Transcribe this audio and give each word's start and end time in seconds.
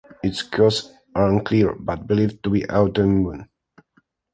Its 0.23 0.41
causes 0.41 0.93
are 1.13 1.27
unclear, 1.31 1.75
but 1.75 2.07
believed 2.07 2.41
to 2.41 2.49
be 2.49 2.61
autoimmune. 2.61 3.45